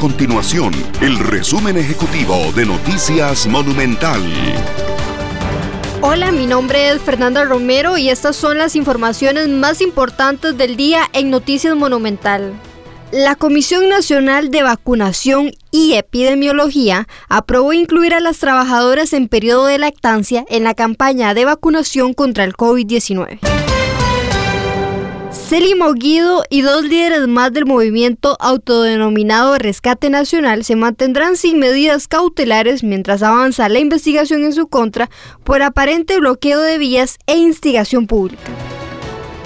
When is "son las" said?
8.34-8.76